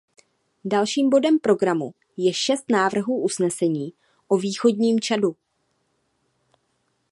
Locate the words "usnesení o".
3.23-4.37